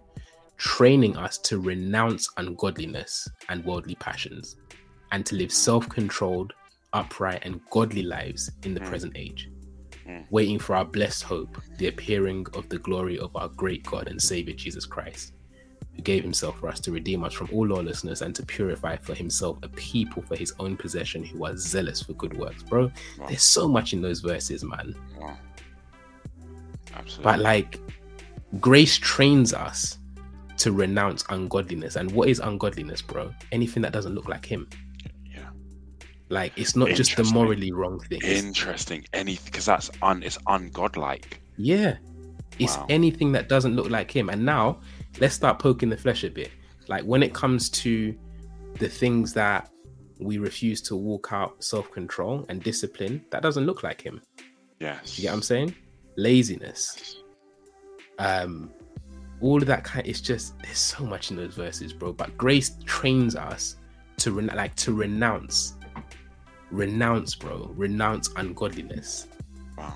[0.55, 4.55] training us to renounce ungodliness and worldly passions
[5.11, 6.53] and to live self controlled,
[6.93, 8.85] upright, and godly lives in the mm.
[8.85, 9.49] present age,
[10.07, 10.25] mm.
[10.29, 14.21] waiting for our blessed hope, the appearing of the glory of our great God and
[14.21, 15.32] Savior Jesus Christ,
[15.95, 19.13] who gave himself for us to redeem us from all lawlessness and to purify for
[19.13, 22.63] himself a people for his own possession who are zealous for good works.
[22.63, 23.27] Bro, wow.
[23.27, 24.95] there's so much in those verses, man.
[25.19, 25.37] Wow.
[26.95, 27.23] Absolutely.
[27.23, 27.79] But like,
[28.59, 29.99] grace trains us
[30.57, 31.95] to renounce ungodliness.
[31.95, 33.33] And what is ungodliness, bro?
[33.51, 34.69] Anything that doesn't look like him.
[35.25, 35.49] Yeah.
[36.29, 38.23] Like it's not just the morally wrong things.
[38.23, 39.05] Interesting.
[39.13, 41.39] Anything because that's un it's ungodlike.
[41.57, 41.97] Yeah.
[42.59, 42.85] It's wow.
[42.89, 44.29] anything that doesn't look like him.
[44.29, 44.79] And now
[45.19, 46.51] let's start poking the flesh a bit.
[46.87, 48.15] Like when it comes to
[48.79, 49.69] the things that
[50.19, 54.21] we refuse to walk out self-control and discipline, that doesn't look like him.
[54.79, 55.17] Yes.
[55.17, 55.75] You get what I'm saying?
[56.17, 57.17] Laziness.
[58.19, 58.71] Um
[59.41, 62.13] all of that kind it's just there's so much in those verses, bro.
[62.13, 63.77] But grace trains us
[64.17, 65.75] to re- like to renounce
[66.71, 67.71] renounce, bro.
[67.75, 69.27] Renounce ungodliness.
[69.77, 69.95] Wow.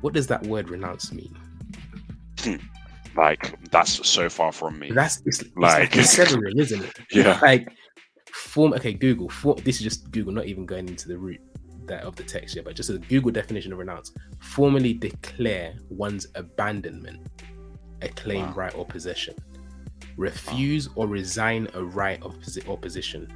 [0.00, 1.36] What does that word renounce mean?
[3.16, 4.90] like that's so far from me.
[4.90, 6.98] That's it's, it's like, like severing, isn't it?
[7.10, 7.38] Yeah.
[7.42, 7.68] Like
[8.32, 8.72] form.
[8.74, 9.28] Okay, Google.
[9.28, 11.40] For, this is just Google, not even going into the root
[11.86, 16.26] that of the text yet, but just a Google definition of renounce: formally declare one's
[16.34, 17.26] abandonment,
[18.02, 18.54] a claim, wow.
[18.54, 19.34] right, or possession.
[20.16, 21.04] Refuse wow.
[21.04, 23.32] or resign a right of or position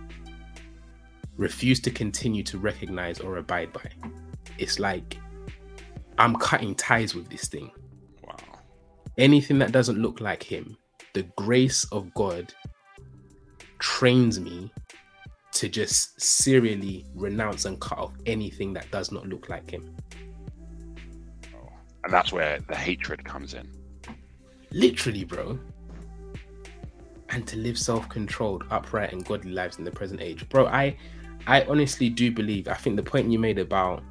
[1.38, 3.88] refuse to continue to recognize or abide by.
[4.58, 5.16] It's like
[6.18, 7.70] I'm cutting ties with this thing.
[9.18, 10.76] Anything that doesn't look like him,
[11.12, 12.54] the grace of God
[13.80, 14.70] trains me
[15.54, 19.96] to just serially renounce and cut off anything that does not look like him.
[21.52, 21.68] Oh,
[22.04, 23.68] and that's where the hatred comes in.
[24.70, 25.58] Literally, bro.
[27.30, 30.48] And to live self controlled, upright, and godly lives in the present age.
[30.48, 30.96] Bro, I
[31.48, 32.68] I honestly do believe.
[32.68, 34.04] I think the point you made about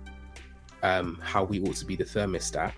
[0.84, 2.74] um, how we ought to be the thermostat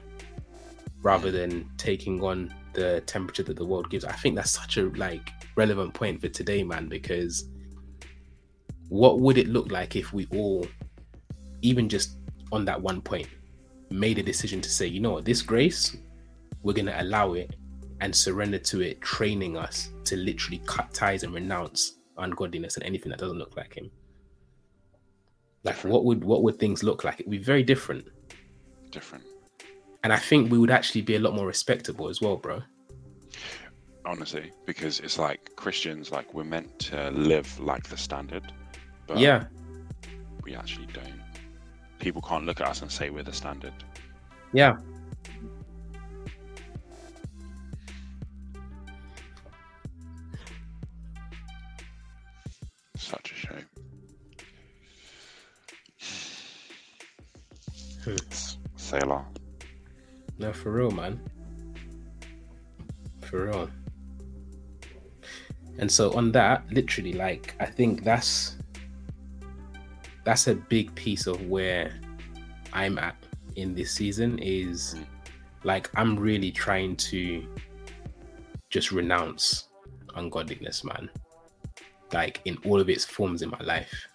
[1.02, 4.06] rather than taking on the temperature that the world gives.
[4.06, 6.88] I think that's such a like relevant point for today, man.
[6.88, 7.50] Because
[8.90, 10.66] what would it look like if we all,
[11.62, 12.18] even just
[12.52, 13.28] on that one point,
[13.90, 15.98] made a decision to say, you know what, this grace,
[16.64, 17.56] we're going to allow it
[18.02, 23.10] and surrender to it, training us to literally cut ties and renounce ungodliness and anything
[23.10, 23.92] that doesn't look like Him.
[25.64, 25.94] Like, Different.
[25.94, 27.20] what would what would things look like?
[27.20, 28.08] It'd be very different,
[28.92, 29.24] Different.
[30.04, 32.62] And I think we would actually be a lot more respectable as well, bro.
[34.06, 38.52] Honestly, because it's like Christians, like we're meant to live like the standard,
[39.08, 39.46] but yeah,
[40.44, 41.22] we actually don't.
[42.00, 43.74] People can't look at us and say we're the standard.
[44.54, 44.78] yeah,
[52.96, 53.66] Such a shame.
[58.04, 58.16] Hmm.
[58.76, 59.26] Sailor.
[60.40, 61.20] No, for real, man,
[63.22, 63.70] for real.
[65.78, 68.58] And so on that, literally, like I think that's
[70.26, 71.94] that's a big piece of where
[72.74, 73.16] I'm at
[73.56, 75.06] in this season is Mm.
[75.64, 77.46] like I'm really trying to
[78.70, 79.70] just renounce
[80.16, 81.10] ungodliness, man.
[82.14, 84.09] Like in all of its forms in my life.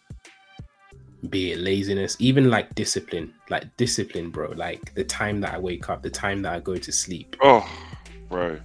[1.34, 4.52] Be it laziness, even like discipline, like discipline, bro.
[4.52, 7.68] Like the time that I wake up, the time that I go to sleep, Oh,
[8.28, 8.60] bro.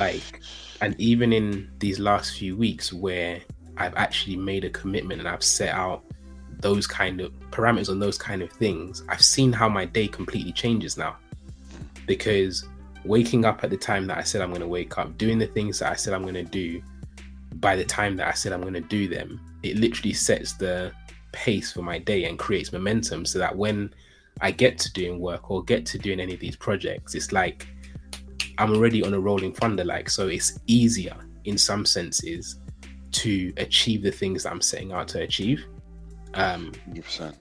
[0.00, 0.40] like
[0.80, 3.40] and even in these last few weeks where
[3.76, 6.02] i've actually made a commitment and i've set out
[6.60, 10.52] those kind of parameters on those kind of things i've seen how my day completely
[10.52, 11.16] changes now
[12.06, 12.68] because
[13.04, 15.46] waking up at the time that i said i'm going to wake up doing the
[15.48, 16.80] things that i said i'm going to do
[17.54, 20.92] by the time that i said i'm going to do them it literally sets the
[21.32, 23.92] pace for my day and creates momentum so that when
[24.40, 27.66] i get to doing work or get to doing any of these projects it's like
[28.58, 31.14] I'm already on a rolling thunder, like so it's easier
[31.44, 32.58] in some senses
[33.12, 35.64] to achieve the things that I'm setting out to achieve.
[36.34, 37.34] Um, 100%.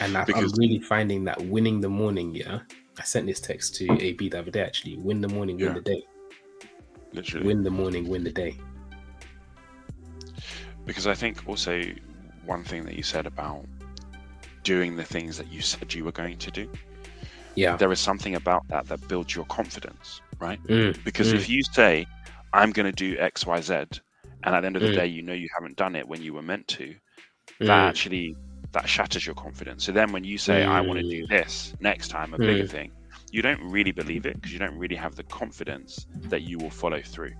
[0.00, 2.60] and I, I'm really finding that winning the morning, yeah.
[2.98, 4.96] I sent this text to AB the other day actually.
[4.96, 5.74] Win the morning, win Yeah.
[5.74, 6.02] the day.
[7.12, 7.46] Literally.
[7.46, 8.58] Win the morning, win the day.
[10.86, 11.82] Because I think also
[12.44, 13.64] one thing that you said about
[14.64, 16.68] doing the things that you said you were going to do,
[17.54, 17.78] Yeah.
[17.78, 20.60] there is something about that that builds your confidence, right?
[20.68, 21.36] Mm, Because Mm.
[21.36, 22.06] if you say,
[22.52, 23.74] I'm going to do X, Y, Z,
[24.44, 24.92] and at the end of the Mm.
[24.92, 26.94] day, you know you haven't done it when you were meant to,
[27.60, 28.36] mm, that actually
[28.72, 29.84] that shatters your confidence.
[29.84, 32.66] So then when you say, I want to do this next time, a bigger Mm.
[32.66, 32.90] thing,
[33.30, 36.70] you don't really believe it because you don't really have the confidence that you will
[36.70, 37.32] follow through.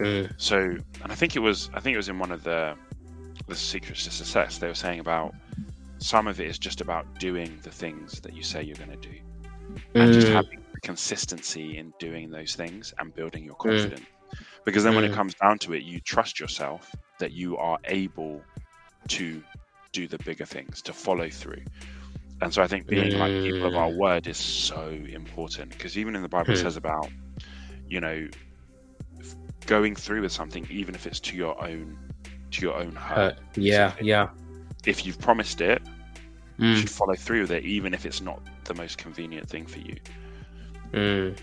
[0.00, 2.76] Mm, So, and I think it was, I think it was in one of the
[3.48, 4.58] the secrets to success.
[4.58, 5.34] They were saying about
[6.00, 9.08] some of it is just about doing the things that you say you're going to
[9.10, 9.16] do,
[9.98, 14.06] and just mm, having consistency in doing those things and building your confidence.
[14.64, 15.12] Because then, when it Mm.
[15.12, 18.48] comes down to it, you trust yourself that you are able
[19.10, 19.42] to
[19.92, 21.62] do the bigger things, to follow through.
[22.40, 23.92] And so, I think being like people of our Mm.
[23.92, 26.68] word is so important because even in the Bible, it Mm.
[26.68, 27.12] says about,
[27.88, 28.26] you know,
[29.66, 31.98] going through with something, even if it's to your own,
[32.52, 33.34] to your own hurt.
[33.34, 33.38] hurt.
[33.56, 34.28] Yeah, yeah.
[34.86, 35.82] If you've promised it,
[36.66, 39.66] you Mm, should follow through with it, even if it's not the most convenient thing
[39.66, 39.96] for you.
[40.92, 41.36] mm,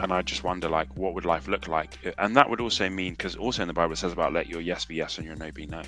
[0.00, 1.98] and I just wonder, like, what would life look like?
[2.18, 4.60] And that would also mean, because also in the Bible it says about let your
[4.60, 5.82] yes be yes and your no be no,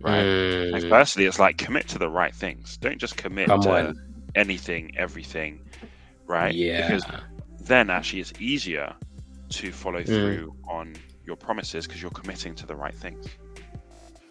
[0.00, 0.28] right?
[0.72, 0.82] Mm.
[0.88, 2.76] firstly, it's like commit to the right things.
[2.78, 3.96] Don't just commit Come to on.
[4.34, 5.60] anything, everything,
[6.26, 6.56] right?
[6.56, 6.76] Yeah.
[6.76, 7.06] Because
[7.60, 8.94] then actually it's easier
[9.50, 10.06] to follow Mm.
[10.06, 13.26] through on your promises because you're committing to the right things.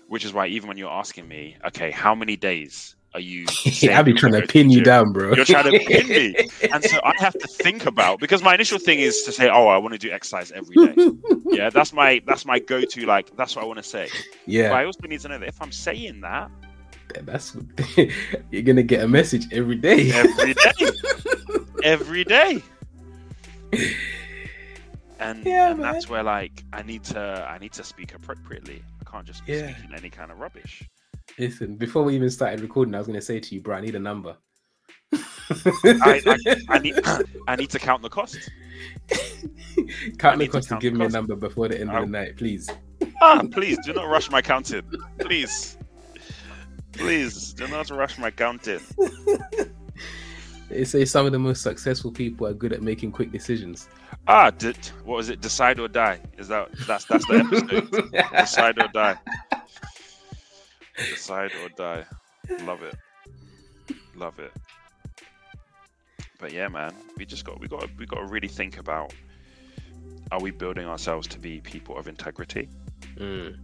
[0.08, 3.46] Which is why even when you're asking me, okay, how many days are you?
[3.92, 5.34] I'll be trying to pin you down, bro.
[5.34, 6.36] You're trying to pin me.
[6.72, 9.68] And so I have to think about because my initial thing is to say, oh,
[9.68, 10.96] I want to do exercise every day.
[11.52, 13.06] Yeah, that's my that's my go-to.
[13.06, 14.10] Like that's what I want to say.
[14.12, 16.50] But yeah, I also need to know that if I'm saying that
[17.24, 17.56] that's
[18.52, 20.12] you're gonna get a message every day.
[20.12, 20.72] every day,
[21.84, 22.62] every day,
[25.20, 28.84] and, Yeah, and that's where like I need to I need to speak appropriately.
[29.06, 29.74] I can't just be Yeah.
[29.74, 30.84] speaking any kind of rubbish.
[31.40, 33.96] Listen, before we even started recording, I was gonna say to you, bro, I need
[33.96, 34.38] a number.
[35.14, 36.38] I, I,
[36.70, 37.00] I need
[37.48, 38.38] I need to count the cost.
[40.18, 42.38] Count the cost to count give me a number before the end of the night,
[42.38, 42.70] please.
[43.22, 44.82] Ah, please do not rush my counting.
[45.20, 45.78] Please,
[46.94, 48.80] please do not rush my counting.
[50.70, 53.88] They say some of the most successful people are good at making quick decisions.
[54.28, 55.42] Ah, did, what was it?
[55.42, 56.20] Decide or die?
[56.38, 58.12] Is that that's that's the episode?
[58.32, 59.16] Decide or die.
[60.98, 62.06] Decide or die.
[62.64, 62.96] Love it.
[64.16, 64.52] Love it.
[66.40, 69.14] But yeah, man, we just got we got we got to really think about:
[70.32, 72.68] Are we building ourselves to be people of integrity?
[73.18, 73.58] Mm,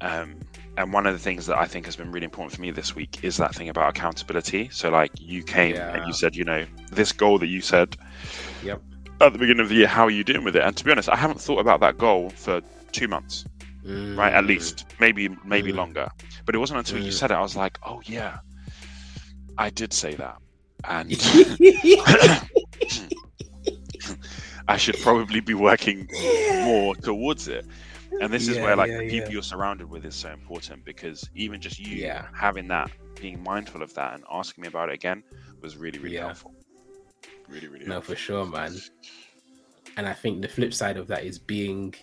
[0.00, 0.36] Um,
[0.76, 2.94] and one of the things that I think has been really important for me this
[2.94, 4.68] week is that thing about accountability.
[4.70, 7.96] So, like, you came and you said, you know, this goal that you said
[8.62, 8.80] Yep.
[9.20, 10.62] at the beginning of the year, how are you doing with it?
[10.62, 12.60] And to be honest, I haven't thought about that goal for
[12.92, 13.44] two months,
[14.16, 14.32] right?
[14.32, 14.44] At Mm.
[14.44, 15.74] least, maybe, maybe Mm.
[15.76, 16.08] longer.
[16.46, 17.12] But it wasn't until you Mm.
[17.12, 18.38] said it, I was like, oh, yeah,
[19.58, 20.36] I did say that.
[20.84, 21.10] And
[24.68, 26.08] I should probably be working
[26.62, 27.64] more towards it.
[28.20, 29.34] And this is where like yeah, the people yeah.
[29.34, 32.26] you're surrounded with is so important because even just you Yeah.
[32.34, 32.90] having that,
[33.20, 35.22] being mindful of that and asking me about it again
[35.60, 36.26] was really, really Yeah.
[36.26, 36.54] helpful.
[37.48, 38.14] Really, really No, helpful.
[38.14, 38.76] for sure, man.
[39.96, 41.94] And I think the flip side of that is being,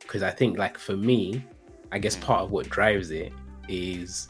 [0.00, 1.42] because I think, like, for me,
[1.92, 2.22] I guess Mm.
[2.22, 3.32] part of what drives it
[3.68, 4.28] is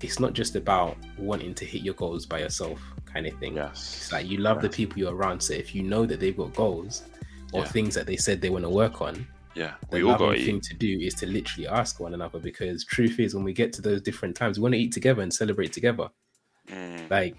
[0.00, 3.54] it's not just about wanting to hit your goals by yourself, kind of thing.
[3.54, 3.96] Yes.
[4.02, 5.40] It's like you love the people you're around.
[5.40, 7.04] So if you know that they've got goals
[7.52, 7.68] or Yeah.
[7.68, 9.24] things that they said they want to work on,
[9.54, 9.74] Yeah.
[9.90, 10.62] the We all got thing eat.
[10.64, 13.82] to do is to literally ask one another because truth is when we get to
[13.82, 16.08] those different times, we want to eat together and celebrate together.
[16.68, 17.36] Mm, Like,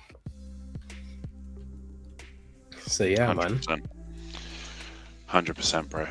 [2.86, 3.60] so yeah, man.
[3.60, 3.86] 100%.
[5.30, 6.06] 100%, bro.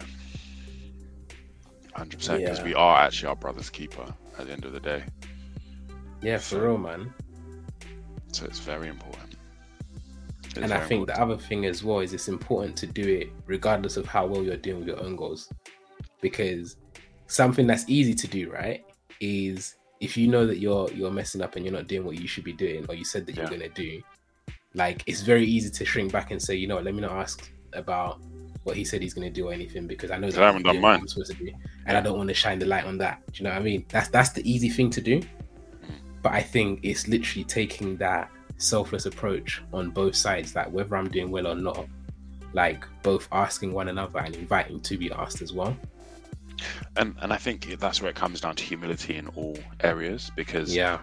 [1.96, 2.28] 100% because
[2.58, 2.64] Yeah.
[2.64, 5.04] we are actually our brother's keeper at the end of the day.
[6.22, 7.12] Yeah, for real, man.
[8.32, 9.36] So it's very important.
[10.44, 13.30] It's and I think the other thing as well is it's important to do it
[13.46, 15.48] regardless of how well you're doing with your own goals.
[16.22, 16.76] Because
[17.26, 18.82] something that's easy to do, right,
[19.20, 22.26] is if you know that you're you're messing up and you're not doing what you
[22.26, 23.42] should be doing or you said that Yeah.
[23.42, 24.02] you're gonna do,
[24.74, 27.12] like it's very easy to shrink back and say, you know what, let me not
[27.12, 28.20] ask about
[28.64, 30.80] what he said he's gonna do or anything because I know that I haven't done
[30.80, 31.00] mine.
[31.00, 31.52] I'm supposed to do.
[31.86, 33.20] And I don't want to shine the light on that.
[33.32, 33.84] Do you know what I mean?
[33.88, 35.20] That's that's the easy thing to do.
[35.20, 35.26] Mm.
[36.22, 41.08] But I think it's literally taking that selfless approach on both sides, like whether I'm
[41.10, 41.86] doing well or not,
[42.52, 45.76] like both asking one another and inviting to be asked as well.
[46.96, 50.74] And and I think that's where it comes down to humility in all areas because
[50.74, 51.00] Yeah.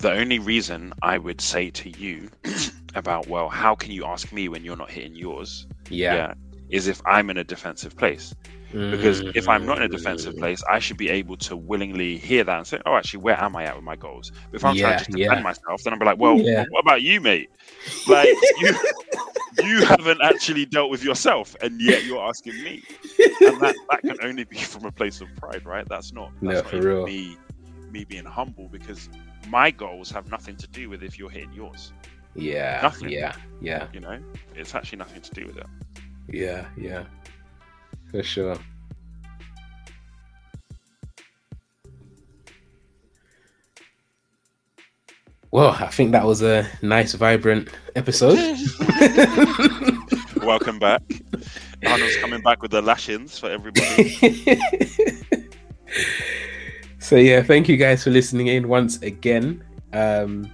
[0.00, 2.30] the only reason I would say to you
[2.94, 6.34] about well how can you ask me when you're not hitting yours Yeah.
[6.70, 8.34] is if I'm in a defensive place
[8.90, 10.38] because if I'm not in a defensive Mm.
[10.38, 13.56] place I should be able to willingly hear that and say oh actually where am
[13.56, 15.40] I at with my goals but if I'm trying to defend yeah.
[15.42, 16.64] myself then I'm be like well Yeah.
[16.70, 17.48] what about you mate
[18.06, 18.28] like
[18.60, 18.74] you
[19.64, 22.82] you haven't actually dealt with yourself and yet you're asking me
[23.18, 25.86] and that, that can only be from a place of pride, right?
[25.88, 27.06] That's not, No, that's not for real.
[27.06, 27.36] me
[27.90, 29.08] me being humble because
[29.48, 31.92] my goals have nothing to do with if you're hitting yours.
[32.34, 32.80] Yeah.
[32.82, 33.08] Nothing.
[33.08, 33.34] Yeah.
[33.60, 33.88] Yeah.
[33.92, 34.20] You know,
[34.54, 35.66] it's actually nothing to do with it.
[36.28, 36.66] Yeah.
[36.76, 37.04] Yeah.
[38.10, 38.58] For sure.
[45.50, 48.36] Well, I think that was a nice, vibrant episode.
[50.42, 51.00] Welcome back.
[51.86, 54.10] Arnold's coming back with the lashings for everybody.
[56.98, 59.64] so yeah, thank you guys for listening in once again.
[59.94, 60.50] Um,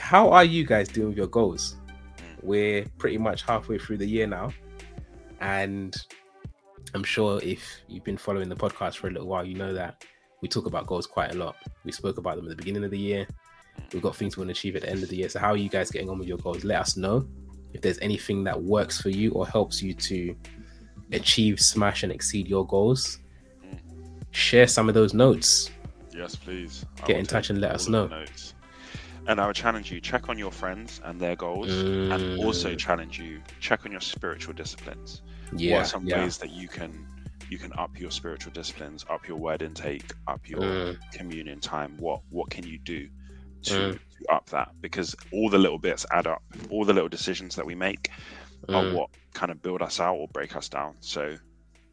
[0.00, 1.76] how are you guys doing with your goals?
[2.40, 4.50] We're pretty much halfway through the year now,
[5.40, 5.94] and
[6.94, 10.06] I'm sure if you've been following the podcast for a little while, you know that
[10.40, 11.54] we talk about goals quite a lot.
[11.84, 13.26] We spoke about them at the beginning of the year.
[13.92, 15.28] We've got things we want to achieve at the end of the year.
[15.28, 16.64] So how are you guys getting on with your goals?
[16.64, 17.26] Let us know
[17.72, 20.34] if there's anything that works for you or helps you to
[21.12, 23.18] achieve, smash, and exceed your goals.
[24.30, 25.70] Share some of those notes.
[26.14, 26.84] Yes, please.
[27.04, 28.06] Get in touch and let us know.
[28.06, 28.54] Notes.
[29.28, 32.44] And I would challenge you, check on your friends and their goals, and Mm.
[32.44, 35.22] also challenge you, check on your spiritual disciplines.
[35.54, 36.22] Yeah, what are some yeah.
[36.22, 37.06] ways that you can
[37.50, 40.98] you can up your spiritual disciplines, up your word intake, up your Mm.
[41.12, 41.96] communion time?
[41.98, 43.08] What what can you do
[43.64, 43.92] to, Mm.
[43.92, 44.70] to up that?
[44.80, 46.42] Because all the little bits add up.
[46.70, 48.10] All the little decisions that we make
[48.68, 48.94] are Mm.
[48.94, 50.94] what kind of build us out or break us down.
[51.00, 51.36] So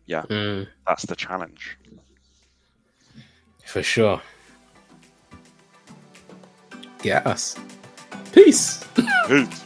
[0.07, 1.77] Mm, that's the challenge.
[3.65, 4.19] for sure.
[7.03, 7.55] Get us.
[8.33, 8.83] Peace.
[9.27, 9.63] Peace.